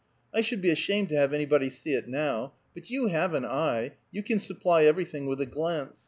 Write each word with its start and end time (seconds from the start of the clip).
I 0.33 0.41
should 0.41 0.61
be 0.63 0.71
ashamed 0.71 1.09
to 1.09 1.15
have 1.17 1.31
anybody 1.31 1.69
see 1.69 1.93
it 1.93 2.07
now; 2.07 2.53
but 2.73 2.89
you 2.89 3.09
have 3.09 3.35
an 3.35 3.45
eye, 3.45 3.91
you 4.11 4.23
can 4.23 4.39
supply 4.39 4.83
every 4.83 5.05
thing 5.05 5.27
with 5.27 5.39
a 5.39 5.45
glance. 5.45 5.99